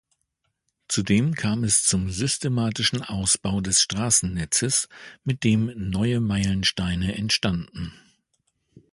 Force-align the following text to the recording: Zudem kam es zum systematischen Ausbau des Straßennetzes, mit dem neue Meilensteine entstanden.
Zudem 0.87 1.35
kam 1.35 1.63
es 1.63 1.83
zum 1.83 2.09
systematischen 2.09 3.03
Ausbau 3.03 3.61
des 3.61 3.83
Straßennetzes, 3.83 4.89
mit 5.23 5.43
dem 5.43 5.71
neue 5.91 6.19
Meilensteine 6.21 7.15
entstanden. 7.15 7.93